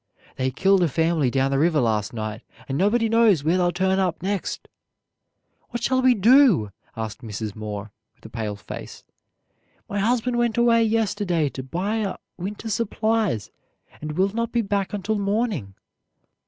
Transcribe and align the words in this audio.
They 0.35 0.49
killed 0.49 0.81
a 0.81 0.87
family 0.87 1.29
down 1.29 1.51
the 1.51 1.59
river 1.59 1.79
last 1.79 2.11
night, 2.11 2.41
and 2.67 2.75
nobody 2.75 3.07
knows 3.07 3.43
where 3.43 3.57
they'll 3.57 3.71
turn 3.71 3.99
up 3.99 4.23
next!" 4.23 4.67
"What 5.69 5.83
shall 5.83 6.01
we 6.01 6.15
do?" 6.15 6.71
asked 6.97 7.21
Mrs. 7.21 7.55
Moore, 7.55 7.91
with 8.15 8.25
a 8.25 8.29
pale 8.29 8.55
face. 8.55 9.03
"My 9.87 9.99
husband 9.99 10.39
went 10.39 10.57
away 10.57 10.83
yesterday 10.85 11.49
to 11.49 11.61
buy 11.61 12.03
our 12.03 12.17
winter 12.35 12.71
supplies, 12.71 13.51
and 14.01 14.13
will 14.17 14.33
not 14.33 14.51
be 14.51 14.63
back 14.63 14.91
until 14.91 15.19
morning." 15.19 15.75